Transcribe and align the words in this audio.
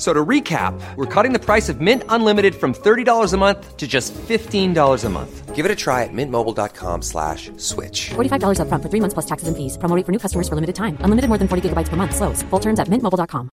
So 0.00 0.12
to 0.12 0.24
recap, 0.24 0.78
we're 0.96 1.06
cutting 1.06 1.32
the 1.32 1.38
price 1.38 1.70
of 1.70 1.80
Mint 1.80 2.02
Unlimited 2.10 2.54
from 2.54 2.74
$30 2.74 3.32
a 3.32 3.36
month 3.36 3.76
to 3.78 3.86
just 3.86 4.12
$15 4.12 5.04
a 5.04 5.08
month. 5.08 5.54
Give 5.54 5.64
it 5.64 5.70
a 5.70 5.74
try 5.74 6.04
at 6.04 6.12
mintmobile.com 6.12 7.00
slash 7.00 7.50
switch. 7.56 8.10
$45 8.10 8.60
up 8.60 8.68
front 8.68 8.82
for 8.82 8.90
three 8.90 9.00
months 9.00 9.14
plus 9.14 9.24
taxes 9.24 9.48
and 9.48 9.56
fees. 9.56 9.78
Promo 9.78 9.96
rate 9.96 10.04
for 10.04 10.12
new 10.12 10.18
customers 10.18 10.50
for 10.50 10.54
limited 10.54 10.76
time. 10.76 10.98
Unlimited 11.00 11.28
more 11.30 11.38
than 11.38 11.48
40 11.48 11.70
gigabytes 11.70 11.88
per 11.88 11.96
month. 11.96 12.14
Slows. 12.14 12.42
Full 12.50 12.60
terms 12.60 12.78
at 12.78 12.88
mintmobile.com. 12.88 13.48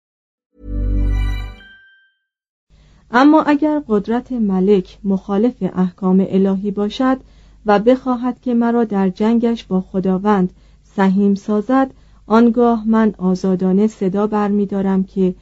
اما 3.16 3.44
اگر 3.44 3.82
قدرت 3.88 4.32
ملک 4.32 4.98
مخالف 5.04 5.54
احکام 5.76 6.26
الهی 6.30 6.72
باشد 6.72 7.18
و 7.66 7.80
بخواهد 7.80 8.42
که 8.42 8.54
مرا 8.54 8.84
در 8.84 9.10
جنگش 9.10 9.64
با 9.64 9.82
خداوند 9.82 10.54
سهیم 10.96 11.36
سازد 11.36 11.92
آنگاه 12.28 12.88
من 12.88 13.14
آزادانه 13.18 13.88
صدا 13.88 14.28
برمیدارم 14.28 15.04
که 15.04 15.36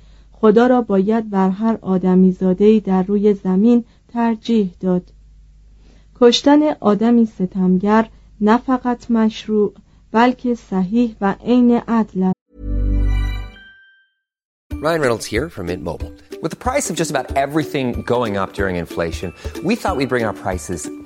خدا 0.47 0.67
را 0.67 0.83
باید 0.83 1.31
بر 1.31 1.51
هر 1.51 1.79
آدمی 1.83 2.33
زاده 2.33 2.81
در 2.81 3.03
روی 3.03 3.35
زمین 3.35 3.85
ترجیح 4.13 4.71
داد 4.81 5.13
کشتن 6.21 6.63
آدمی 6.81 7.27
ستمگر 7.27 8.09
نه 8.41 8.59
فقط 8.59 9.11
مشروع 9.11 9.75
بلکه 10.13 10.55
صحیح 10.55 11.17
و 11.21 11.35
عین 11.45 11.81
عدل 11.89 12.33
Ryan 14.73 15.01
Reynolds 15.01 15.27
here 15.27 15.49
from 15.49 15.67
Mint 15.67 15.83
Mobile. 15.83 16.13
With 16.43 16.53
the 16.57 16.63
price 16.69 16.91
of 16.91 16.97
just 16.97 17.11
about 17.11 17.27
everything 17.45 18.03
going 18.15 18.37
up 18.37 18.53
during 18.53 18.77
inflation, 18.77 19.29
we 19.69 19.75
thought 19.75 19.97
we'd 19.97 20.13
bring 20.15 20.27
our 20.29 20.39
prices 20.47 20.81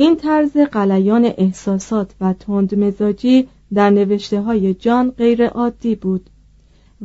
این 0.00 0.16
طرز 0.16 0.56
قلیان 0.56 1.24
احساسات 1.24 2.14
و 2.20 2.32
تندمزاجی 2.32 3.48
در 3.74 3.90
نوشته 3.90 4.40
های 4.40 4.74
جان 4.74 5.10
غیر 5.10 5.46
عادی 5.46 5.94
بود 5.94 6.30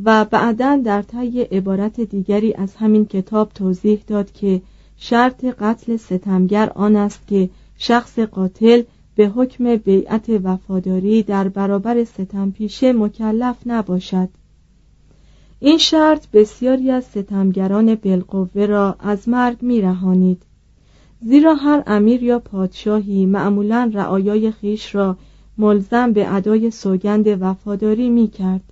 و 0.04 0.24
بعدا 0.24 0.80
در 0.84 1.02
طی 1.02 1.40
عبارت 1.40 2.00
دیگری 2.00 2.54
از 2.54 2.76
همین 2.76 3.06
کتاب 3.06 3.52
توضیح 3.52 4.02
داد 4.06 4.32
که 4.32 4.62
شرط 4.96 5.44
قتل 5.44 5.96
ستمگر 5.96 6.70
آن 6.74 6.96
است 6.96 7.26
که 7.26 7.50
شخص 7.78 8.18
قاتل 8.18 8.82
به 9.14 9.28
حکم 9.28 9.76
بیعت 9.76 10.26
وفاداری 10.28 11.22
در 11.22 11.48
برابر 11.48 12.04
ستم 12.04 12.50
پیشه 12.50 12.92
مکلف 12.92 13.56
نباشد. 13.66 14.28
این 15.60 15.78
شرط 15.78 16.26
بسیاری 16.32 16.90
از 16.90 17.04
ستمگران 17.04 17.94
بالقوه 17.94 18.66
را 18.66 18.96
از 19.00 19.28
مرگ 19.28 19.62
میرهانید. 19.62 20.42
زیرا 21.26 21.54
هر 21.54 21.82
امیر 21.86 22.22
یا 22.22 22.38
پادشاهی 22.38 23.26
معمولا 23.26 23.90
رعایای 23.94 24.50
خیش 24.50 24.94
را 24.94 25.16
ملزم 25.58 26.12
به 26.12 26.34
ادای 26.34 26.70
سوگند 26.70 27.42
وفاداری 27.42 28.08
می 28.08 28.28
کرد. 28.28 28.62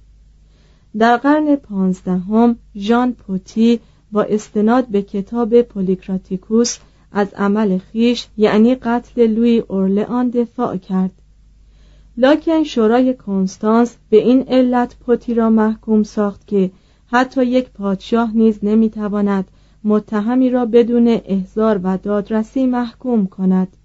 در 0.99 1.17
قرن 1.17 1.57
پانزدهم 1.57 2.57
ژان 2.77 3.13
پوتی 3.13 3.81
با 4.13 4.23
استناد 4.23 4.87
به 4.87 5.03
کتاب 5.03 5.63
پولیکراتیکوس 5.63 6.79
از 7.13 7.35
عمل 7.35 7.79
خیش 7.79 8.27
یعنی 8.37 8.75
قتل 8.75 9.27
لوی 9.27 9.59
اورلئان 9.59 10.29
دفاع 10.31 10.77
کرد 10.77 11.13
لاکن 12.17 12.63
شورای 12.63 13.15
کنستانس 13.15 13.97
به 14.11 14.17
این 14.17 14.43
علت 14.49 14.97
پوتی 14.97 15.35
را 15.35 15.51
محکوم 15.51 16.03
ساخت 16.03 16.47
که 16.47 16.71
حتی 17.07 17.45
یک 17.45 17.71
پادشاه 17.71 18.37
نیز 18.37 18.59
نمی‌تواند 18.63 19.51
متهمی 19.85 20.51
را 20.51 20.67
بدون 20.67 21.21
احضار 21.25 21.81
و 21.83 21.99
دادرسی 21.99 22.67
محکوم 22.67 23.27
کند. 23.27 23.77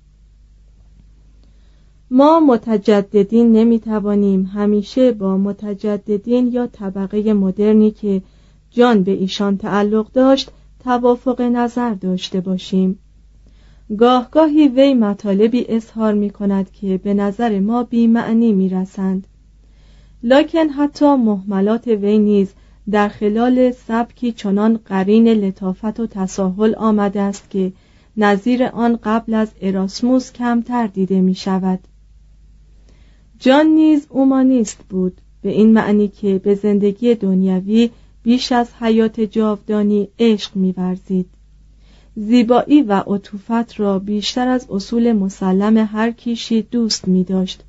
ما 2.11 2.39
متجددین 2.39 3.51
نمی‌توانیم 3.51 4.43
همیشه 4.43 5.11
با 5.11 5.37
متجددین 5.37 6.47
یا 6.47 6.67
طبقه 6.67 7.33
مدرنی 7.33 7.91
که 7.91 8.21
جان 8.71 9.03
به 9.03 9.11
ایشان 9.11 9.57
تعلق 9.57 10.11
داشت 10.11 10.51
توافق 10.83 11.41
نظر 11.41 11.93
داشته 11.93 12.41
باشیم. 12.41 12.99
گاه 13.97 14.27
گاهی 14.31 14.67
وی 14.67 14.93
مطالبی 14.93 15.65
اظهار 15.69 16.13
می 16.13 16.29
کند 16.29 16.71
که 16.71 16.97
به 16.97 17.13
نظر 17.13 17.59
ما 17.59 17.83
بیمعنی 17.83 18.53
می 18.53 18.69
رسند 18.69 19.27
لکن 20.23 20.69
حتی 20.69 21.15
محملات 21.15 21.87
وی 21.87 22.17
نیز 22.17 22.53
در 22.91 23.07
خلال 23.07 23.71
سبکی 23.71 24.31
چنان 24.31 24.79
قرین 24.85 25.27
لطافت 25.27 25.99
و 25.99 26.07
تساهل 26.07 26.75
آمده 26.75 27.21
است 27.21 27.49
که 27.49 27.73
نظیر 28.17 28.63
آن 28.63 28.99
قبل 29.03 29.33
از 29.33 29.51
اراسموس 29.61 30.31
کمتر 30.33 30.87
دیده 30.87 31.21
می 31.21 31.35
شود 31.35 31.79
جان 33.39 33.65
نیز 33.65 34.07
اومانیست 34.09 34.83
بود 34.89 35.21
به 35.41 35.49
این 35.49 35.73
معنی 35.73 36.07
که 36.07 36.39
به 36.43 36.55
زندگی 36.55 37.15
دنیوی 37.15 37.89
بیش 38.23 38.51
از 38.51 38.73
حیات 38.79 39.21
جاودانی 39.21 40.07
عشق 40.19 40.55
می‌ورزید. 40.55 41.29
زیبایی 42.15 42.81
و 42.81 42.93
عطوفت 42.93 43.79
را 43.79 43.99
بیشتر 43.99 44.47
از 44.47 44.67
اصول 44.69 45.13
مسلم 45.13 45.77
هر 45.77 46.11
کیشی 46.11 46.61
دوست 46.61 47.07
می 47.07 47.23
داشت 47.23 47.63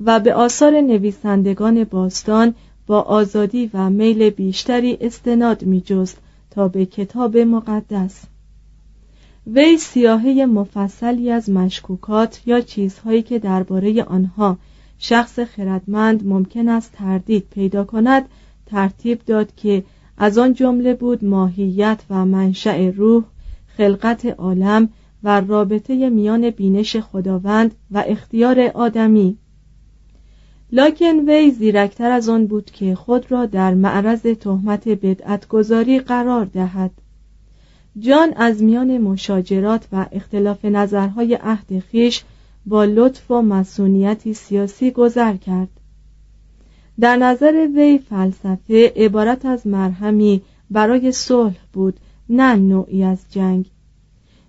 و 0.00 0.20
به 0.20 0.34
آثار 0.34 0.80
نویسندگان 0.80 1.84
باستان 1.84 2.54
با 2.92 3.00
آزادی 3.00 3.70
و 3.74 3.90
میل 3.90 4.30
بیشتری 4.30 4.98
استناد 5.00 5.64
می 5.64 5.80
جست 5.80 6.18
تا 6.50 6.68
به 6.68 6.86
کتاب 6.86 7.36
مقدس. 7.36 8.22
وی 9.46 9.76
سیاهه 9.78 10.46
مفصلی 10.46 11.30
از 11.30 11.50
مشکوکات 11.50 12.42
یا 12.46 12.60
چیزهایی 12.60 13.22
که 13.22 13.38
درباره 13.38 14.02
آنها 14.02 14.58
شخص 14.98 15.38
خردمند 15.38 16.26
ممکن 16.26 16.68
است 16.68 16.92
تردید 16.92 17.46
پیدا 17.50 17.84
کند 17.84 18.28
ترتیب 18.66 19.20
داد 19.26 19.54
که 19.56 19.84
از 20.18 20.38
آن 20.38 20.54
جمله 20.54 20.94
بود 20.94 21.24
ماهیت 21.24 22.00
و 22.10 22.26
منشأ 22.26 22.90
روح 22.90 23.24
خلقت 23.76 24.26
عالم 24.26 24.88
و 25.22 25.40
رابطه 25.40 26.10
میان 26.10 26.50
بینش 26.50 26.96
خداوند 26.96 27.74
و 27.90 28.04
اختیار 28.06 28.60
آدمی. 28.60 29.36
لاکن 30.74 31.28
وی 31.28 31.50
زیرکتر 31.50 32.10
از 32.10 32.28
آن 32.28 32.46
بود 32.46 32.70
که 32.70 32.94
خود 32.94 33.32
را 33.32 33.46
در 33.46 33.74
معرض 33.74 34.22
تهمت 34.22 34.88
بدعتگذاری 34.88 36.00
قرار 36.00 36.44
دهد. 36.44 36.90
جان 37.98 38.32
از 38.36 38.62
میان 38.62 38.98
مشاجرات 38.98 39.88
و 39.92 40.06
اختلاف 40.12 40.64
نظرهای 40.64 41.34
عهد 41.34 41.78
خیش 41.78 42.24
با 42.66 42.84
لطف 42.84 43.30
و 43.30 43.42
مسئولیتی 43.42 44.34
سیاسی 44.34 44.90
گذر 44.90 45.36
کرد. 45.36 45.68
در 47.00 47.16
نظر 47.16 47.68
وی 47.76 47.98
فلسفه 47.98 48.92
عبارت 48.96 49.46
از 49.46 49.66
مرهمی 49.66 50.42
برای 50.70 51.12
صلح 51.12 51.58
بود 51.72 52.00
نه 52.28 52.56
نوعی 52.56 53.04
از 53.04 53.18
جنگ. 53.30 53.70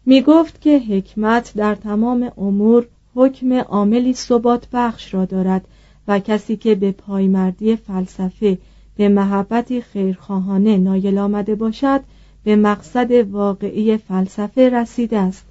می 0.06 0.22
گفت 0.22 0.62
که 0.62 0.80
حکمت 0.80 1.54
در 1.56 1.76
تمام 1.76 2.32
امور 2.38 2.88
حکم 3.16 3.54
عاملی 3.54 4.14
ثبات 4.14 4.68
بخش 4.74 5.14
را 5.14 5.26
دارد 5.26 5.68
و 6.08 6.20
کسی 6.20 6.58
که 6.58 6.76
به 6.76 6.92
پایمردی 6.92 7.76
فلسفه 7.76 8.58
به 8.96 9.10
محبتی 9.10 9.82
خیرخواهانه 9.82 10.78
نایل 10.78 11.18
آمده 11.18 11.56
باشد 11.56 12.02
به 12.44 12.56
مقصد 12.56 13.12
واقعی 13.12 13.98
فلسفه 13.98 14.70
رسیده 14.70 15.20
است. 15.20 15.46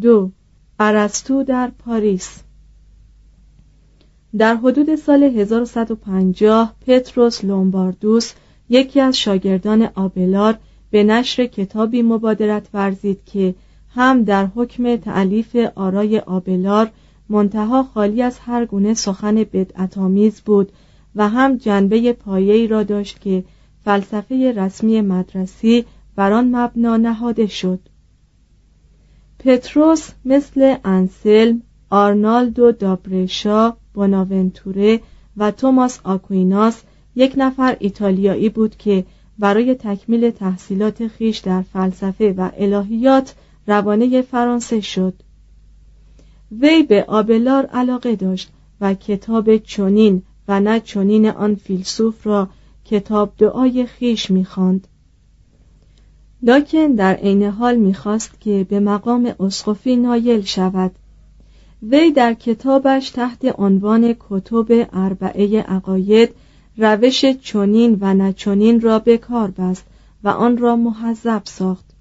دو 0.00 0.30
ارسطو 0.78 1.42
در 1.42 1.70
پاریس. 1.78 2.42
در 4.38 4.54
حدود 4.56 4.96
سال 4.96 5.22
1150 5.22 6.74
پتروس 6.86 7.44
لومباردوس 7.44 8.32
یکی 8.68 9.00
از 9.00 9.18
شاگردان 9.18 9.88
آبلار 9.94 10.58
به 10.90 11.04
نشر 11.04 11.46
کتابی 11.46 12.02
مبادرت 12.02 12.68
ورزید 12.74 13.24
که 13.24 13.54
هم 13.88 14.24
در 14.24 14.46
حکم 14.46 14.96
تعلیف 14.96 15.56
آرای 15.74 16.18
آبلار 16.18 16.90
منتها 17.28 17.82
خالی 17.82 18.22
از 18.22 18.38
هر 18.38 18.66
گونه 18.66 18.94
سخن 18.94 19.34
بدعتآمیز 19.34 20.40
بود 20.40 20.72
و 21.14 21.28
هم 21.28 21.56
جنبه 21.56 22.12
پایه‌ای 22.12 22.66
را 22.66 22.82
داشت 22.82 23.20
که 23.20 23.44
فلسفه 23.84 24.52
رسمی 24.56 25.00
مدرسی 25.00 25.84
بر 26.16 26.32
آن 26.32 26.56
مبنا 26.56 26.96
نهاده 26.96 27.46
شد. 27.46 27.80
پتروس 29.38 30.10
مثل 30.24 30.76
انسلم 30.84 31.62
آرنالدو 31.90 32.72
دابرشا 32.72 33.76
بوناونتوره 33.94 35.00
و 35.36 35.50
توماس 35.50 36.00
آکویناس 36.04 36.82
یک 37.16 37.34
نفر 37.36 37.76
ایتالیایی 37.80 38.48
بود 38.48 38.76
که 38.76 39.04
برای 39.38 39.74
تکمیل 39.74 40.30
تحصیلات 40.30 41.08
خیش 41.08 41.38
در 41.38 41.62
فلسفه 41.62 42.32
و 42.32 42.50
الهیات 42.56 43.34
روانه 43.66 44.22
فرانسه 44.22 44.80
شد. 44.80 45.14
وی 46.52 46.82
به 46.82 47.04
آبلار 47.08 47.66
علاقه 47.66 48.16
داشت 48.16 48.50
و 48.80 48.94
کتاب 48.94 49.56
چونین 49.56 50.22
و 50.48 50.60
نه 50.60 50.80
چونین 50.80 51.28
آن 51.28 51.54
فیلسوف 51.54 52.26
را 52.26 52.48
کتاب 52.84 53.32
دعای 53.38 53.86
خیش 53.86 54.30
می‌خواند. 54.30 54.88
لاکن 56.42 56.92
در 56.92 57.14
عین 57.14 57.42
حال 57.42 57.76
می‌خواست 57.76 58.40
که 58.40 58.66
به 58.68 58.80
مقام 58.80 59.34
اسقفی 59.40 59.96
نایل 59.96 60.42
شود 60.42 60.92
وی 61.82 62.10
در 62.10 62.34
کتابش 62.34 63.10
تحت 63.10 63.54
عنوان 63.58 64.14
کتب 64.20 64.88
اربعه 64.92 65.62
عقاید 65.62 66.34
روش 66.76 67.24
چونین 67.26 67.98
و 68.00 68.14
نچونین 68.14 68.80
را 68.80 68.98
به 68.98 69.18
کار 69.18 69.50
بست 69.50 69.84
و 70.24 70.28
آن 70.28 70.56
را 70.56 70.76
محذب 70.76 71.42
ساخت 71.44 71.93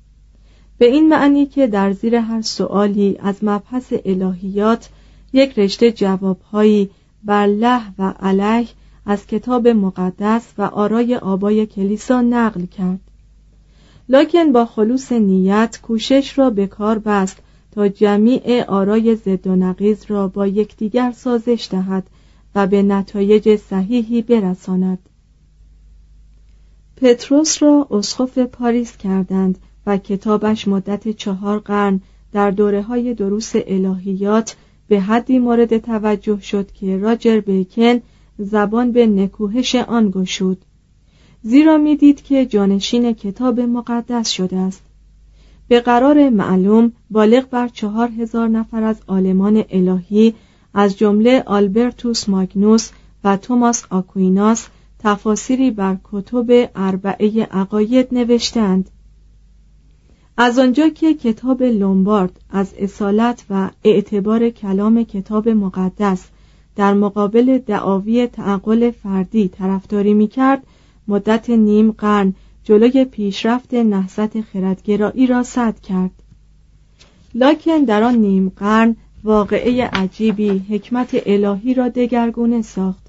به 0.77 0.85
این 0.85 1.09
معنی 1.09 1.45
که 1.45 1.67
در 1.67 1.91
زیر 1.91 2.15
هر 2.15 2.41
سؤالی 2.41 3.17
از 3.19 3.35
مبحث 3.41 3.93
الهیات 4.05 4.89
یک 5.33 5.59
رشته 5.59 5.91
جوابهایی 5.91 6.89
بر 7.23 7.45
له 7.45 7.81
و 7.99 8.13
علیه 8.19 8.67
از 9.05 9.27
کتاب 9.27 9.67
مقدس 9.67 10.53
و 10.57 10.61
آرای 10.61 11.15
آبای 11.15 11.65
کلیسا 11.65 12.21
نقل 12.21 12.65
کرد. 12.65 12.99
لکن 14.09 14.51
با 14.51 14.65
خلوص 14.65 15.11
نیت 15.11 15.79
کوشش 15.81 16.39
را 16.39 16.49
به 16.49 16.67
کار 16.67 16.99
بست 16.99 17.37
تا 17.71 17.87
جمیع 17.87 18.63
آرای 18.63 19.15
ضد 19.15 19.47
و 19.47 19.55
نقیز 19.55 20.05
را 20.07 20.27
با 20.27 20.47
یکدیگر 20.47 21.11
سازش 21.11 21.67
دهد 21.71 22.03
و 22.55 22.67
به 22.67 22.83
نتایج 22.83 23.55
صحیحی 23.55 24.21
برساند. 24.21 24.99
پتروس 26.97 27.63
را 27.63 27.87
اسقف 27.91 28.37
پاریس 28.37 28.97
کردند 28.97 29.57
و 29.87 29.97
کتابش 29.97 30.67
مدت 30.67 31.09
چهار 31.09 31.59
قرن 31.59 32.01
در 32.31 32.51
دوره 32.51 32.81
های 32.81 33.13
دروس 33.13 33.51
الهیات 33.55 34.55
به 34.87 34.99
حدی 34.99 35.39
مورد 35.39 35.77
توجه 35.77 36.39
شد 36.39 36.71
که 36.71 36.97
راجر 36.97 37.39
بیکن 37.39 38.01
زبان 38.37 38.91
به 38.91 39.07
نکوهش 39.07 39.75
آن 39.75 40.11
گشود. 40.11 40.65
زیرا 41.41 41.77
می‌دید 41.77 42.21
که 42.21 42.45
جانشین 42.45 43.13
کتاب 43.13 43.59
مقدس 43.59 44.29
شده 44.29 44.57
است. 44.57 44.81
به 45.67 45.79
قرار 45.79 46.29
معلوم 46.29 46.91
بالغ 47.09 47.49
بر 47.49 47.67
چهار 47.67 48.09
هزار 48.19 48.47
نفر 48.47 48.83
از 48.83 49.01
آلمان 49.07 49.63
الهی 49.69 50.33
از 50.73 50.97
جمله 50.97 51.43
آلبرتوس 51.45 52.29
ماگنوس 52.29 52.89
و 53.23 53.37
توماس 53.37 53.83
آکویناس 53.89 54.67
تفاسیری 54.99 55.71
بر 55.71 55.97
کتب 56.03 56.69
اربعه 56.75 57.43
عقاید 57.43 58.07
نوشتند 58.11 58.89
از 60.37 60.59
آنجا 60.59 60.89
که 60.89 61.13
کتاب 61.13 61.63
لومبارد 61.63 62.39
از 62.49 62.73
اصالت 62.79 63.45
و 63.49 63.69
اعتبار 63.83 64.49
کلام 64.49 65.03
کتاب 65.03 65.49
مقدس 65.49 66.25
در 66.75 66.93
مقابل 66.93 67.57
دعاوی 67.57 68.27
تعقل 68.27 68.91
فردی 68.91 69.47
طرفداری 69.47 70.13
می‌کرد 70.13 70.63
مدت 71.07 71.49
نیم 71.49 71.91
قرن 71.91 72.33
جلوی 72.63 73.05
پیشرفت 73.05 73.73
نهضت 73.73 74.41
خردگرایی 74.41 75.27
را 75.27 75.43
صد 75.43 75.79
کرد. 75.79 76.11
لکن 77.35 77.77
در 77.77 78.03
آن 78.03 78.15
نیم 78.15 78.51
قرن 78.55 78.95
واقعه 79.23 79.85
عجیبی 79.85 80.49
حکمت 80.69 81.21
الهی 81.25 81.73
را 81.73 81.89
دگرگونه 81.89 82.61
ساخت. 82.61 83.03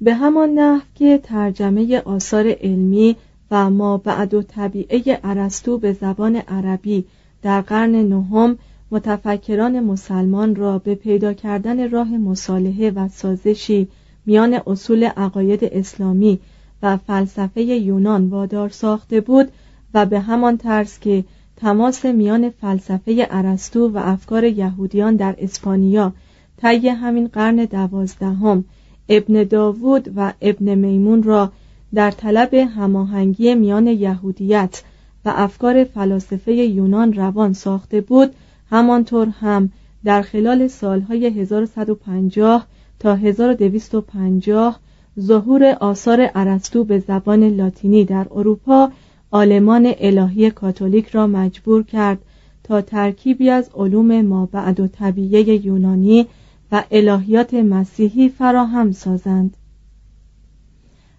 به 0.00 0.14
همان 0.14 0.48
نحو 0.50 0.82
که 0.94 1.20
ترجمه 1.22 2.00
آثار 2.00 2.56
علمی 2.60 3.16
و 3.52 3.70
ما 3.70 3.96
بعد 3.96 4.34
و 4.34 4.42
طبیعه 4.42 5.20
ارسطو 5.24 5.78
به 5.78 5.92
زبان 5.92 6.36
عربی 6.36 7.04
در 7.42 7.60
قرن 7.60 7.94
نهم 7.94 8.58
متفکران 8.90 9.80
مسلمان 9.80 10.54
را 10.54 10.78
به 10.78 10.94
پیدا 10.94 11.32
کردن 11.32 11.90
راه 11.90 12.16
مصالحه 12.16 12.90
و 12.90 13.08
سازشی 13.08 13.88
میان 14.26 14.60
اصول 14.66 15.04
عقاید 15.04 15.64
اسلامی 15.64 16.38
و 16.82 16.96
فلسفه 16.96 17.62
یونان 17.62 18.28
وادار 18.28 18.68
ساخته 18.68 19.20
بود 19.20 19.48
و 19.94 20.06
به 20.06 20.20
همان 20.20 20.56
طرز 20.56 20.98
که 20.98 21.24
تماس 21.56 22.04
میان 22.04 22.50
فلسفه 22.50 23.26
ارسطو 23.30 23.88
و 23.88 23.98
افکار 23.98 24.44
یهودیان 24.44 25.16
در 25.16 25.34
اسپانیا 25.38 26.12
طی 26.56 26.88
همین 26.88 27.26
قرن 27.28 27.56
دوازدهم 27.56 28.64
ابن 29.08 29.44
داوود 29.44 30.12
و 30.16 30.32
ابن 30.40 30.74
میمون 30.74 31.22
را 31.22 31.52
در 31.94 32.10
طلب 32.10 32.54
هماهنگی 32.54 33.54
میان 33.54 33.86
یهودیت 33.86 34.82
و 35.24 35.32
افکار 35.36 35.84
فلاسفه 35.84 36.52
یونان 36.52 37.12
روان 37.12 37.52
ساخته 37.52 38.00
بود 38.00 38.34
همانطور 38.70 39.28
هم 39.28 39.70
در 40.04 40.22
خلال 40.22 40.68
سالهای 40.68 41.26
1150 41.26 42.66
تا 42.98 43.14
1250 43.14 44.80
ظهور 45.20 45.64
آثار 45.80 46.30
ارسطو 46.34 46.84
به 46.84 46.98
زبان 46.98 47.44
لاتینی 47.44 48.04
در 48.04 48.26
اروپا 48.30 48.90
آلمان 49.30 49.94
الهی 49.98 50.50
کاتولیک 50.50 51.08
را 51.08 51.26
مجبور 51.26 51.82
کرد 51.82 52.18
تا 52.64 52.80
ترکیبی 52.80 53.50
از 53.50 53.70
علوم 53.74 54.20
ما 54.20 54.46
بعد 54.46 54.80
و 54.80 54.86
طبیعه 54.86 55.66
یونانی 55.66 56.26
و 56.72 56.84
الهیات 56.90 57.54
مسیحی 57.54 58.28
فراهم 58.28 58.92
سازند. 58.92 59.56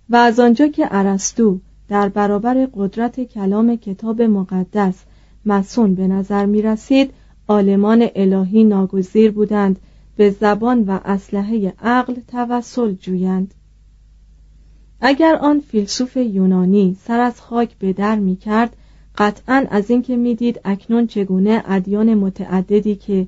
و 0.09 0.15
از 0.15 0.39
آنجا 0.39 0.67
که 0.67 0.87
ارسطو 0.91 1.59
در 1.89 2.09
برابر 2.09 2.67
قدرت 2.73 3.19
کلام 3.19 3.75
کتاب 3.75 4.21
مقدس 4.21 5.03
مسون 5.45 5.95
به 5.95 6.07
نظر 6.07 6.45
می 6.45 6.61
رسید 6.61 7.11
آلمان 7.47 8.07
الهی 8.15 8.63
ناگزیر 8.63 9.31
بودند 9.31 9.79
به 10.15 10.29
زبان 10.29 10.83
و 10.83 10.99
اسلحه 11.05 11.73
عقل 11.81 12.15
توسل 12.27 12.93
جویند. 12.93 13.53
اگر 15.01 15.35
آن 15.35 15.59
فیلسوف 15.59 16.17
یونانی 16.17 16.97
سر 17.03 17.19
از 17.19 17.41
خاک 17.41 17.77
به 17.77 17.93
در 17.93 18.15
می 18.15 18.35
کرد 18.35 18.75
قطعا 19.17 19.65
از 19.69 19.89
اینکه 19.89 20.17
می‌دید 20.17 20.59
اکنون 20.65 21.07
چگونه 21.07 21.63
ادیان 21.67 22.13
متعددی 22.13 22.95
که 22.95 23.27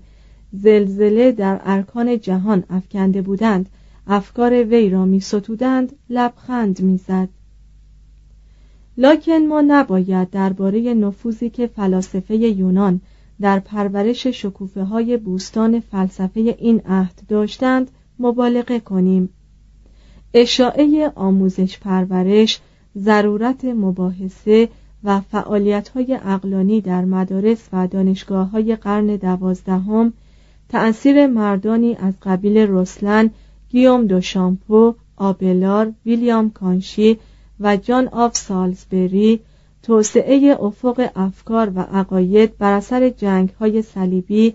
زلزله 0.54 1.32
در 1.32 1.62
ارکان 1.64 2.20
جهان 2.20 2.64
افکنده 2.70 3.22
بودند 3.22 3.70
افکار 4.08 4.64
وی 4.64 4.90
را 4.90 5.06
می 5.06 5.20
ستودند 5.20 5.96
لبخند 6.10 6.82
می‌زد. 6.82 7.30
لکن 8.98 9.38
ما 9.38 9.62
نباید 9.62 10.30
درباره 10.30 10.94
نفوذی 10.94 11.50
که 11.50 11.68
فلاسفه 11.68 12.36
یونان 12.36 13.02
در 13.42 13.60
پرورش 13.60 14.28
شکوفه 14.28 14.84
های 14.84 15.18
بوستان 15.18 15.80
فلسفه 15.80 16.56
این 16.60 16.82
عهد 16.86 17.22
داشتند 17.28 17.92
مبالغه 18.20 18.80
کنیم 18.80 19.30
اشاعه 20.34 21.12
آموزش 21.16 21.80
پرورش 21.80 22.60
ضرورت 22.98 23.66
مباحثه 23.66 24.70
و 25.04 25.22
فعالیت 25.22 25.90
های 25.90 26.20
اقلانی 26.26 26.82
در 26.82 27.06
مدارس 27.06 27.70
و 27.74 27.88
دانشگاه 27.88 28.50
های 28.50 28.76
قرن 28.76 29.16
دوازدهم 29.16 30.14
تأثیر 30.70 31.28
مردانی 31.28 31.96
از 31.96 32.14
قبیل 32.22 32.58
رسلن 32.58 33.30
گیوم 33.76 34.08
دو 34.08 34.22
شامپو، 34.22 34.96
آبلار، 35.16 35.94
ویلیام 36.06 36.50
کانشی 36.50 37.20
و 37.60 37.78
جان 37.78 38.08
آف 38.08 38.38
سالزبری 38.38 39.40
توسعه 39.84 40.58
افق 40.62 41.10
افکار 41.16 41.72
و 41.76 41.80
عقاید 41.80 42.58
بر 42.58 42.74
اثر 42.74 43.10
جنگ 43.10 43.50
های 43.60 43.82
صلیبی 43.82 44.54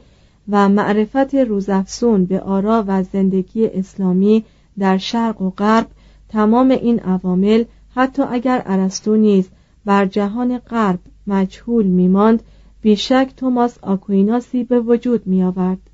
و 0.49 0.69
معرفت 0.69 1.35
روزافسون 1.35 2.25
به 2.25 2.41
آرا 2.41 2.85
و 2.87 3.03
زندگی 3.03 3.67
اسلامی 3.67 4.45
در 4.79 4.99
شرق 4.99 5.43
و 5.43 5.51
غرب 5.51 5.87
تمام 6.29 6.71
این 6.71 7.01
عوامل 7.01 7.65
حتی 7.95 8.23
اگر 8.23 8.63
ارسطو 8.67 9.17
نیز 9.17 9.49
بر 9.85 10.07
جهان 10.07 10.59
غرب 10.59 10.99
مجهول 11.27 11.87
میماند 11.87 12.43
بیشک 12.83 13.31
توماس 13.37 13.79
آکویناسی 13.83 14.65
به 14.65 14.81
وجود 14.81 15.27
می 15.27 15.43
آورد. 15.43 15.90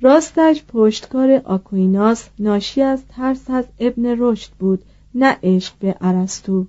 راستش 0.00 0.64
پشتکار 0.68 1.42
آکویناس 1.44 2.28
ناشی 2.38 2.82
از 2.82 3.02
ترس 3.08 3.50
از 3.50 3.64
ابن 3.78 4.16
رشد 4.18 4.50
بود 4.58 4.82
نه 5.14 5.36
عشق 5.42 5.74
به 5.80 5.96
ارسطو. 6.00 6.66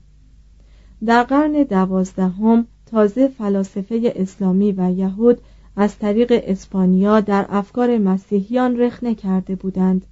در 1.06 1.24
قرن 1.24 1.64
دوازدهم 1.64 2.68
تازه 2.86 3.28
فلاسفه 3.28 4.14
اسلامی 4.16 4.72
و 4.72 4.92
یهود 4.92 5.42
از 5.76 5.98
طریق 5.98 6.42
اسپانیا 6.46 7.20
در 7.20 7.46
افکار 7.50 7.98
مسیحیان 7.98 8.80
رخنه 8.80 9.16
کرده 9.16 9.56
بودند. 9.56 10.06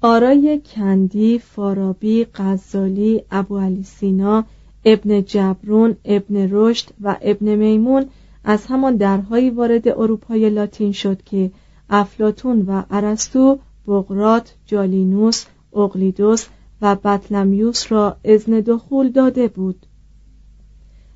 آرای 0.00 0.60
کندی، 0.74 1.38
فارابی، 1.38 2.26
غزالی، 2.34 3.22
ابو 3.30 3.58
علی 3.58 3.82
سینا، 3.82 4.44
ابن 4.84 5.22
جبرون، 5.22 5.96
ابن 6.04 6.48
رشد 6.50 6.88
و 7.00 7.16
ابن 7.22 7.54
میمون 7.54 8.06
از 8.44 8.66
همان 8.66 8.96
درهایی 8.96 9.50
وارد 9.50 9.88
اروپای 9.88 10.50
لاتین 10.50 10.92
شد 10.92 11.22
که 11.22 11.50
افلاتون 11.90 12.60
و 12.60 12.82
ارسطو 12.90 13.58
بغرات، 13.86 14.54
جالینوس، 14.66 15.44
اقلیدوس 15.76 16.46
و 16.82 16.96
بطلمیوس 16.96 17.92
را 17.92 18.16
اذن 18.24 18.60
دخول 18.60 19.08
داده 19.10 19.48
بود. 19.48 19.86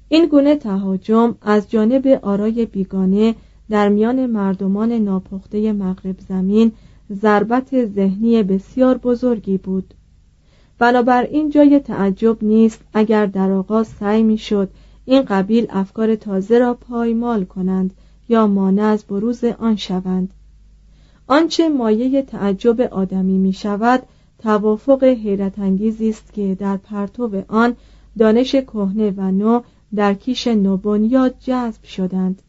این 0.08 0.26
گونه 0.26 0.56
تهاجم 0.56 1.34
از 1.42 1.70
جانب 1.70 2.06
آرای 2.22 2.66
بیگانه 2.66 3.34
در 3.70 3.88
میان 3.88 4.26
مردمان 4.26 4.92
ناپخته 4.92 5.72
مغرب 5.72 6.16
زمین 6.28 6.72
ضربت 7.12 7.86
ذهنی 7.86 8.42
بسیار 8.42 8.98
بزرگی 8.98 9.58
بود. 9.58 9.94
بنابراین 10.78 11.50
جای 11.50 11.78
تعجب 11.78 12.44
نیست 12.44 12.80
اگر 12.94 13.26
در 13.26 13.50
آغاز 13.50 13.86
سعی 13.86 14.22
می‌شد 14.22 14.70
این 15.04 15.22
قبیل 15.22 15.66
افکار 15.70 16.16
تازه 16.16 16.58
را 16.58 16.74
پایمال 16.74 17.44
کنند 17.44 17.94
یا 18.28 18.46
مانع 18.46 18.82
از 18.82 19.04
بروز 19.04 19.44
آن 19.44 19.76
شوند. 19.76 20.32
آنچه 21.26 21.68
مایه 21.68 22.22
تعجب 22.22 22.80
آدمی 22.80 23.38
می 23.38 23.52
شود 23.52 24.02
توافق 24.38 25.04
حیرت 25.04 25.58
انگیزی 25.58 26.08
است 26.08 26.32
که 26.32 26.56
در 26.60 26.76
پرتو 26.76 27.42
آن 27.48 27.76
دانش 28.18 28.54
کهنه 28.54 29.14
و 29.16 29.30
نو 29.30 29.60
در 29.94 30.14
کیش 30.14 30.46
نوبنیاد 30.46 31.34
جذب 31.40 31.84
شدند. 31.84 32.42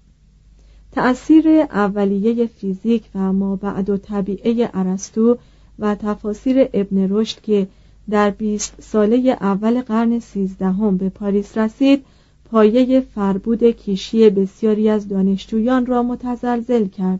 تأثیر 0.92 1.48
اولیه 1.48 2.48
فیزیک 2.48 3.04
و 3.16 3.34
ما 3.34 3.56
بعد 3.56 3.90
و 3.90 3.98
طبیعه 3.98 4.70
ارسطو 4.74 5.38
و 5.80 5.96
تفاسیر 5.96 6.70
ابن 6.74 7.08
رشد 7.10 7.42
که 7.42 7.68
در 8.10 8.30
بیست 8.30 8.82
ساله 8.82 9.38
اول 9.42 9.82
قرن 9.82 10.20
سیزدهم 10.20 10.98
به 10.98 11.10
پاریس 11.10 11.58
رسید 11.58 12.06
پایه 12.52 13.02
فربود 13.02 13.64
کیشی 13.64 14.30
بسیاری 14.30 14.90
از 14.90 15.08
دانشجویان 15.08 15.86
را 15.86 16.04
متزلزل 16.04 16.88
کرد 16.88 17.20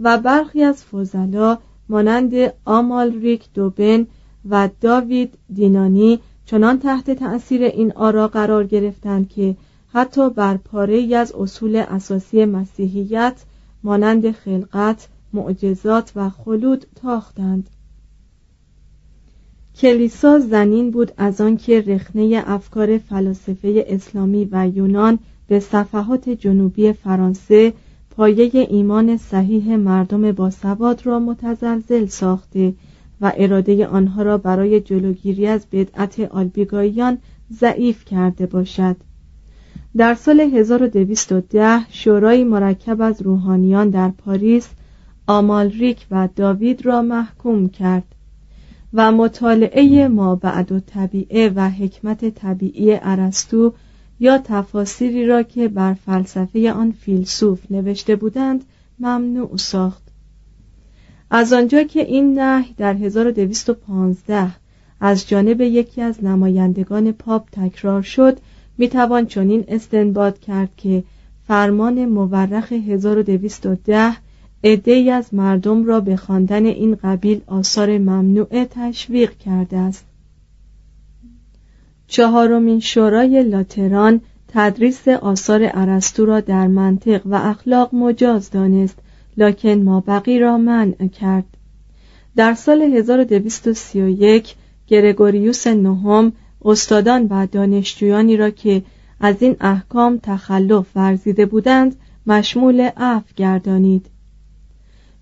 و 0.00 0.18
برخی 0.18 0.62
از 0.62 0.84
فضلا 0.84 1.58
مانند 1.88 2.32
آمالریک 2.64 3.44
دوبن 3.54 4.06
و 4.50 4.68
داوید 4.80 5.34
دینانی 5.54 6.20
چنان 6.46 6.78
تحت 6.78 7.10
تأثیر 7.10 7.62
این 7.62 7.92
آرا 7.92 8.28
قرار 8.28 8.64
گرفتند 8.64 9.28
که 9.28 9.56
حتی 9.92 10.30
بر 10.30 10.56
پاره 10.56 11.16
از 11.16 11.32
اصول 11.32 11.76
اساسی 11.76 12.44
مسیحیت 12.44 13.44
مانند 13.82 14.30
خلقت، 14.30 15.08
معجزات 15.32 16.12
و 16.16 16.30
خلود 16.30 16.86
تاختند. 17.02 17.70
کلیسا 19.80 20.38
زنین 20.38 20.90
بود 20.90 21.12
از 21.16 21.40
آنکه 21.40 21.80
رخنه 21.80 22.42
افکار 22.46 22.98
فلاسفه 22.98 23.84
اسلامی 23.88 24.48
و 24.52 24.68
یونان 24.74 25.18
به 25.48 25.60
صفحات 25.60 26.28
جنوبی 26.28 26.92
فرانسه 26.92 27.72
پایه 28.10 28.66
ایمان 28.70 29.16
صحیح 29.16 29.76
مردم 29.76 30.32
باسواد 30.32 31.06
را 31.06 31.18
متزلزل 31.18 32.06
ساخته 32.06 32.74
و 33.20 33.32
اراده 33.36 33.86
آنها 33.86 34.22
را 34.22 34.38
برای 34.38 34.80
جلوگیری 34.80 35.46
از 35.46 35.66
بدعت 35.72 36.20
آلبیگاییان 36.20 37.18
ضعیف 37.52 38.04
کرده 38.04 38.46
باشد. 38.46 38.96
در 39.96 40.14
سال 40.14 40.40
1210 40.40 41.80
شورای 41.90 42.44
مرکب 42.44 43.02
از 43.02 43.22
روحانیان 43.22 43.90
در 43.90 44.08
پاریس 44.08 44.68
آمالریک 45.26 46.06
و 46.10 46.28
داوید 46.36 46.86
را 46.86 47.02
محکوم 47.02 47.68
کرد. 47.68 48.15
و 48.92 49.12
مطالعه 49.12 50.08
ما 50.08 50.34
بعد 50.34 50.72
و 50.72 50.80
طبیعه 50.80 51.48
و 51.48 51.70
حکمت 51.70 52.24
طبیعی 52.24 52.98
ارسطو 53.02 53.72
یا 54.20 54.38
تفاسیری 54.38 55.26
را 55.26 55.42
که 55.42 55.68
بر 55.68 55.94
فلسفه 55.94 56.72
آن 56.72 56.92
فیلسوف 56.92 57.60
نوشته 57.70 58.16
بودند 58.16 58.64
ممنوع 58.98 59.56
ساخت. 59.56 60.02
از 61.30 61.52
آنجا 61.52 61.82
که 61.82 62.00
این 62.00 62.38
نهی 62.38 62.74
در 62.76 62.94
1215 62.94 64.48
از 65.00 65.28
جانب 65.28 65.60
یکی 65.60 66.02
از 66.02 66.24
نمایندگان 66.24 67.12
پاپ 67.12 67.48
تکرار 67.52 68.02
شد 68.02 68.38
می‌توان 68.78 69.26
چنین 69.26 69.64
استنباط 69.68 70.38
کرد 70.38 70.70
که 70.76 71.04
فرمان 71.46 72.04
مورخ 72.04 72.72
1210 72.72 74.25
عدهای 74.64 75.10
از 75.10 75.34
مردم 75.34 75.84
را 75.84 76.00
به 76.00 76.16
خواندن 76.16 76.66
این 76.66 76.94
قبیل 76.94 77.40
آثار 77.46 77.98
ممنوعه 77.98 78.64
تشویق 78.64 79.38
کرده 79.38 79.76
است. 79.76 80.06
چهارمین 82.06 82.80
شورای 82.80 83.42
لاتران 83.42 84.20
تدریس 84.48 85.08
آثار 85.08 85.60
ارسطو 85.74 86.24
را 86.24 86.40
در 86.40 86.66
منطق 86.66 87.22
و 87.26 87.34
اخلاق 87.34 87.94
مجاز 87.94 88.50
دانست 88.50 88.98
لکن 89.36 89.74
مابقی 89.74 90.38
را 90.38 90.58
منع 90.58 91.06
کرد. 91.06 91.44
در 92.36 92.54
سال 92.54 92.82
1231 92.82 94.54
گرگوریوس 94.86 95.66
نهم 95.66 96.32
استادان 96.64 97.26
و 97.30 97.46
دانشجویانی 97.46 98.36
را 98.36 98.50
که 98.50 98.82
از 99.20 99.42
این 99.42 99.56
احکام 99.60 100.18
تخلف 100.22 100.86
ورزیده 100.96 101.46
بودند 101.46 101.96
مشمول 102.26 102.80
عفو 102.80 103.32
گردانید. 103.36 104.06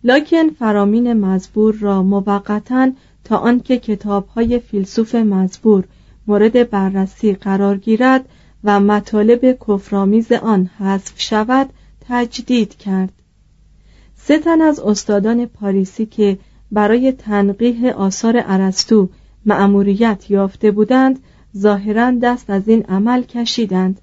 لکن 0.05 0.49
فرامین 0.59 1.13
مزبور 1.13 1.75
را 1.75 2.03
موقتا 2.03 2.91
تا 3.25 3.37
آنکه 3.37 3.79
کتابهای 3.79 4.59
فیلسوف 4.59 5.15
مزبور 5.15 5.85
مورد 6.27 6.71
بررسی 6.71 7.33
قرار 7.33 7.77
گیرد 7.77 8.25
و 8.65 8.81
مطالب 8.81 9.59
کفرآمیز 9.69 10.33
آن 10.33 10.71
حذف 10.79 11.21
شود 11.21 11.71
تجدید 12.09 12.75
کرد. 12.75 13.13
سه 14.17 14.39
تن 14.39 14.61
از 14.61 14.81
استادان 14.81 15.47
پاریسی 15.47 16.07
که 16.07 16.39
برای 16.73 17.13
تنقیح 17.13 17.89
آثار 17.89 18.43
ارسطو 18.47 19.09
مأموریت 19.47 20.31
یافته 20.31 20.71
بودند 20.71 21.19
ظاهرا 21.57 22.11
دست 22.11 22.51
از 22.51 22.69
این 22.69 22.83
عمل 22.83 23.23
کشیدند. 23.23 24.01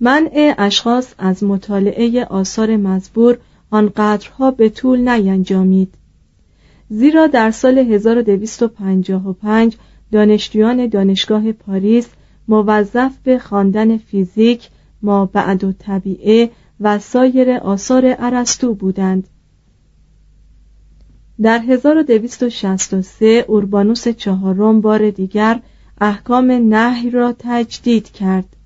منع 0.00 0.54
اشخاص 0.58 1.14
از 1.18 1.44
مطالعه 1.44 2.24
آثار 2.24 2.76
مزبور 2.76 3.38
آنقدرها 3.72 4.50
به 4.50 4.68
طول 4.68 5.08
نینجامید 5.08 5.94
زیرا 6.88 7.26
در 7.26 7.50
سال 7.50 7.78
1255 7.78 9.76
دانشجویان 10.12 10.86
دانشگاه 10.86 11.52
پاریس 11.52 12.08
موظف 12.48 13.12
به 13.24 13.38
خواندن 13.38 13.96
فیزیک 13.96 14.68
ما 15.02 15.26
بعد 15.26 15.64
و 15.64 15.72
طبیعه 15.72 16.50
و 16.80 16.98
سایر 16.98 17.50
آثار 17.50 18.16
ارسطو 18.18 18.74
بودند. 18.74 19.28
در 21.42 21.58
1263 21.58 23.44
اوربانوس 23.48 24.08
چهارم 24.08 24.80
بار 24.80 25.10
دیگر 25.10 25.60
احکام 26.00 26.50
نهی 26.50 27.10
را 27.10 27.34
تجدید 27.38 28.10
کرد. 28.10 28.56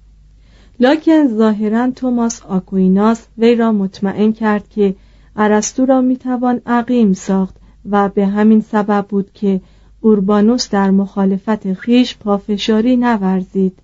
لکن 0.81 1.29
ظاهرا 1.29 1.91
توماس 1.91 2.43
آکویناس 2.43 3.27
وی 3.39 3.55
را 3.55 3.73
مطمئن 3.73 4.33
کرد 4.33 4.69
که 4.69 4.95
ارسطو 5.37 5.87
را 5.87 6.01
می‌توان 6.01 6.61
عقیم 6.67 7.13
ساخت 7.13 7.57
و 7.91 8.09
به 8.09 8.27
همین 8.27 8.61
سبب 8.61 9.07
بود 9.09 9.33
که 9.33 9.61
اوربانوس 10.01 10.71
در 10.71 10.91
مخالفت 10.91 11.73
خیش 11.73 12.17
پافشاری 12.17 12.97
نورزید. 12.97 13.79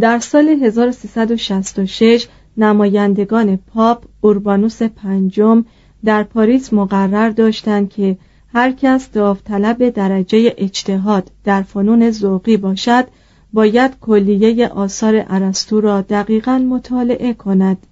در 0.00 0.18
سال 0.18 0.48
1366 0.48 2.28
نمایندگان 2.56 3.56
پاپ 3.56 4.04
اوربانوس 4.20 4.82
پنجم 4.82 5.64
در 6.04 6.22
پاریس 6.22 6.72
مقرر 6.72 7.30
داشتند 7.30 7.90
که 7.90 8.18
هر 8.54 8.72
کس 8.72 9.10
داوطلب 9.10 9.88
درجه 9.88 10.54
اجتهاد 10.58 11.30
در 11.44 11.62
فنون 11.62 12.10
ذوقی 12.10 12.56
باشد 12.56 13.04
باید 13.52 13.92
کلیه 14.00 14.68
آثار 14.68 15.24
ارسطو 15.28 15.80
را 15.80 16.00
دقیقا 16.00 16.58
مطالعه 16.58 17.34
کند. 17.34 17.86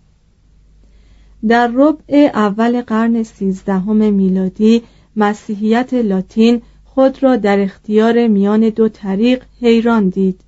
در 1.48 1.70
ربع 1.74 2.30
اول 2.34 2.82
قرن 2.82 3.22
سیزدهم 3.22 4.12
میلادی 4.12 4.82
مسیحیت 5.16 5.94
لاتین 5.94 6.62
خود 6.84 7.22
را 7.22 7.36
در 7.36 7.60
اختیار 7.60 8.26
میان 8.26 8.68
دو 8.68 8.88
طریق 8.88 9.44
حیران 9.60 10.08
دید 10.08 10.40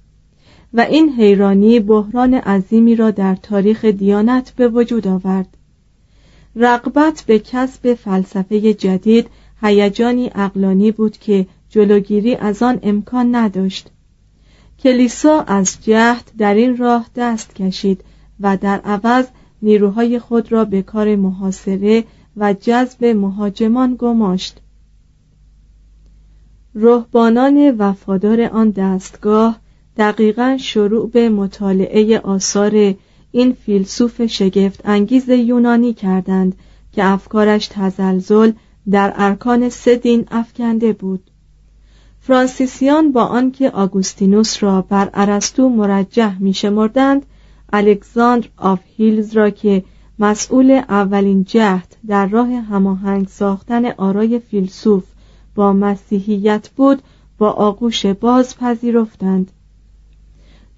و 0.75 0.81
این 0.81 1.09
حیرانی 1.09 1.81
بحران 1.81 2.35
عظیمی 2.35 2.97
را 2.97 3.11
در 3.11 3.35
تاریخ 3.35 3.85
دیانت 3.85 4.53
به 4.57 4.69
وجود 4.69 5.09
آورد. 5.09 5.57
رغبت 6.57 7.25
به 7.27 7.39
کسب 7.39 7.95
فلسفه 7.95 8.75
جدید 8.75 9.27
هیجانی 9.63 10.31
اقلانی 10.35 10.93
بود 10.93 11.17
که 11.17 11.47
جلوگیری 11.69 12.35
از 12.35 12.63
آن 12.63 12.79
امکان 12.83 13.35
نداشت. 13.35 13.91
کلیسا 14.83 15.41
از 15.41 15.77
جهد 15.83 16.33
در 16.39 16.55
این 16.55 16.77
راه 16.77 17.07
دست 17.17 17.55
کشید 17.55 18.05
و 18.41 18.57
در 18.57 18.81
عوض 18.81 19.27
نیروهای 19.63 20.19
خود 20.19 20.53
را 20.53 20.65
به 20.65 20.83
کار 20.83 21.17
محاصره 21.17 22.05
و 22.37 22.53
جذب 22.53 23.05
مهاجمان 23.05 23.97
گماشت. 23.99 24.61
رهبانان 26.75 27.77
وفادار 27.79 28.43
آن 28.43 28.71
دستگاه 28.71 29.59
دقیقا 29.97 30.57
شروع 30.61 31.11
به 31.11 31.29
مطالعه 31.29 32.19
آثار 32.19 32.95
این 33.33 33.53
فیلسوف 33.53 34.27
شگفت 34.27 34.81
انگیز 34.85 35.29
یونانی 35.29 35.93
کردند 35.95 36.55
که 36.93 37.05
افکارش 37.05 37.69
تزلزل 37.69 38.53
در 38.91 39.13
ارکان 39.17 39.69
سه 39.69 39.97
دین 39.97 40.27
افکنده 40.31 40.93
بود. 40.93 41.32
فرانسیسیان 42.25 43.13
با 43.13 43.25
آنکه 43.25 43.71
آگوستینوس 43.71 44.63
را 44.63 44.83
بر 44.83 45.11
ارسطو 45.15 45.69
مرجح 45.69 46.39
میشمردند 46.39 47.27
الکساندر 47.73 48.49
آف 48.57 48.81
هیلز 48.97 49.37
را 49.37 49.51
که 49.51 49.85
مسئول 50.19 50.71
اولین 50.89 51.45
جهد 51.45 51.97
در 52.07 52.27
راه 52.27 52.49
هماهنگ 52.49 53.29
ساختن 53.29 53.87
آرای 53.87 54.39
فیلسوف 54.39 55.05
با 55.55 55.73
مسیحیت 55.73 56.69
بود 56.69 57.03
با 57.39 57.51
آغوش 57.51 58.07
باز 58.07 58.57
پذیرفتند. 58.59 59.51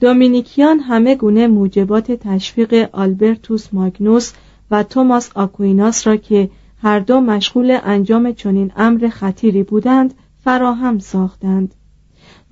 دومینیکیان 0.00 0.80
همه 0.80 1.14
گونه 1.14 1.46
موجبات 1.46 2.12
تشویق 2.12 2.88
آلبرتوس 2.92 3.68
ماگنوس 3.72 4.32
و 4.70 4.82
توماس 4.82 5.30
آکویناس 5.34 6.06
را 6.06 6.16
که 6.16 6.50
هر 6.82 6.98
دو 6.98 7.20
مشغول 7.20 7.78
انجام 7.84 8.32
چنین 8.32 8.72
امر 8.76 9.08
خطیری 9.08 9.62
بودند 9.62 10.14
فراهم 10.44 10.98
ساختند. 10.98 11.74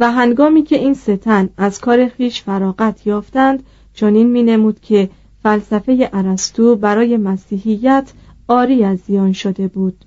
و 0.00 0.12
هنگامی 0.12 0.62
که 0.62 0.76
این 0.76 0.94
ستن 0.94 1.48
از 1.56 1.80
کار 1.80 2.08
خیش 2.08 2.42
فراغت 2.42 3.06
یافتند 3.06 3.62
چنین 3.94 4.30
می 4.30 4.42
نمود 4.42 4.80
که 4.80 5.10
فلسفه 5.42 6.10
ارسطو 6.12 6.76
برای 6.76 7.16
مسیحیت 7.16 8.12
آری 8.48 8.84
از 8.84 8.98
زیان 8.98 9.32
شده 9.32 9.68
بود. 9.68 10.04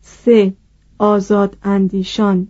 سه. 0.00 0.54
آزاد 0.98 1.56
اندیشان. 1.62 2.48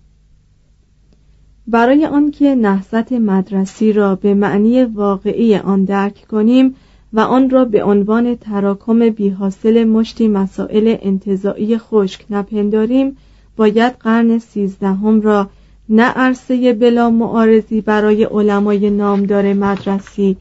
برای 1.66 2.06
آنکه 2.06 2.54
نهضت 2.54 3.12
مدرسی 3.12 3.92
را 3.92 4.14
به 4.14 4.34
معنی 4.34 4.84
واقعی 4.84 5.56
آن 5.56 5.84
درک 5.84 6.26
کنیم 6.30 6.74
و 7.12 7.20
آن 7.20 7.50
را 7.50 7.64
به 7.64 7.84
عنوان 7.84 8.34
تراکم 8.34 9.10
بیحاصل 9.10 9.84
مشتی 9.84 10.28
مسائل 10.28 10.96
انتظاعی 11.00 11.78
خشک 11.78 12.26
نپنداریم 12.30 13.16
باید 13.56 13.92
قرن 13.92 14.38
سیزدهم 14.38 15.20
را 15.20 15.50
نه 15.88 16.02
عرصه 16.02 16.72
بلا 16.72 17.10
معارضی 17.10 17.80
برای 17.80 18.24
علمای 18.24 18.90
نامدار 18.90 19.52
مدرسی 19.52 20.36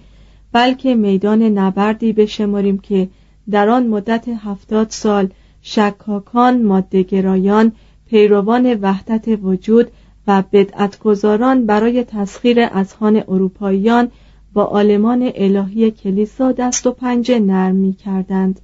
بلکه 0.51 0.95
میدان 0.95 1.41
نبردی 1.41 2.13
بشماریم 2.13 2.77
که 2.77 3.09
در 3.51 3.69
آن 3.69 3.87
مدت 3.87 4.27
هفتاد 4.27 4.89
سال 4.89 5.29
شکاکان 5.61 6.61
مادهگرایان 6.63 7.71
پیروان 8.09 8.73
وحدت 8.81 9.39
وجود 9.43 9.87
و 10.27 10.43
بدعتگذاران 10.51 11.65
برای 11.65 12.03
تسخیر 12.03 12.59
اذهان 12.59 13.23
اروپاییان 13.27 14.11
با 14.53 14.63
آلمان 14.63 15.31
الهی 15.35 15.91
کلیسا 15.91 16.51
دست 16.51 16.87
و 16.87 16.91
پنجه 16.91 17.39
نرم 17.39 17.75
می 17.75 17.93
کردند. 17.93 18.61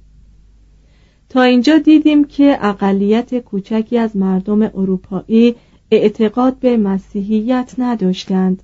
تا 1.32 1.42
اینجا 1.42 1.78
دیدیم 1.78 2.24
که 2.24 2.58
اقلیت 2.60 3.38
کوچکی 3.38 3.98
از 3.98 4.16
مردم 4.16 4.62
اروپایی 4.62 5.54
اعتقاد 5.90 6.56
به 6.58 6.76
مسیحیت 6.76 7.74
نداشتند. 7.78 8.62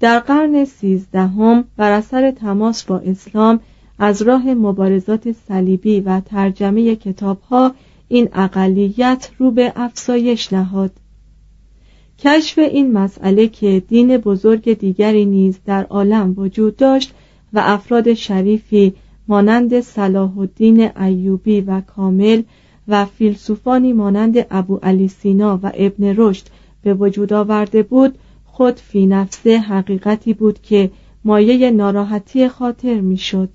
در 0.00 0.18
قرن 0.18 0.64
سیزدهم 0.64 1.64
بر 1.76 1.92
اثر 1.92 2.30
تماس 2.30 2.84
با 2.84 2.98
اسلام 2.98 3.60
از 3.98 4.22
راه 4.22 4.54
مبارزات 4.54 5.32
صلیبی 5.32 6.00
و 6.00 6.20
ترجمه 6.20 6.96
کتابها 6.96 7.74
این 8.08 8.28
اقلیت 8.32 9.30
رو 9.38 9.50
به 9.50 9.72
افسایش 9.76 10.52
نهاد. 10.52 10.92
کشف 12.18 12.58
این 12.58 12.92
مسئله 12.92 13.48
که 13.48 13.82
دین 13.88 14.16
بزرگ 14.16 14.78
دیگری 14.78 15.24
نیز 15.24 15.58
در 15.66 15.84
عالم 15.84 16.34
وجود 16.36 16.76
داشت 16.76 17.14
و 17.52 17.60
افراد 17.64 18.14
شریفی 18.14 18.94
مانند 19.28 19.80
صلاح 19.80 20.38
الدین 20.38 20.98
ایوبی 20.98 21.60
و 21.60 21.80
کامل 21.80 22.42
و 22.88 23.04
فیلسوفانی 23.04 23.92
مانند 23.92 24.46
ابو 24.50 24.76
علی 24.76 25.08
سینا 25.08 25.60
و 25.62 25.72
ابن 25.74 26.14
رشد 26.16 26.46
به 26.82 26.94
وجود 26.94 27.32
آورده 27.32 27.82
بود 27.82 28.18
خود 28.44 28.76
فی 28.76 29.06
نفسه 29.06 29.58
حقیقتی 29.58 30.34
بود 30.34 30.62
که 30.62 30.90
مایه 31.24 31.70
ناراحتی 31.70 32.48
خاطر 32.48 33.00
می‌شد. 33.00 33.48